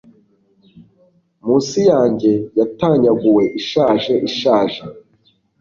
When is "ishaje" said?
3.59-4.13, 4.29-4.81